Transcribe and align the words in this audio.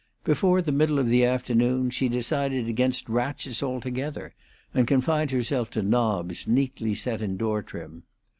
Before 0.23 0.63
the 0.63 0.71
middle 0.71 0.97
of 0.97 1.09
the 1.09 1.23
afternoon 1.23 1.91
she 1.91 2.09
decided 2.09 2.67
against 2.67 3.07
ratchets 3.07 3.61
altogether, 3.61 4.33
and 4.73 4.87
confined 4.87 5.29
herself 5.29 5.69
to 5.69 5.83
knobs, 5.83 6.47
neatly 6.47 6.95
set 6.95 7.21
in 7.21 7.33
the 7.33 7.37
door 7.37 7.61
trim. 7.61 8.01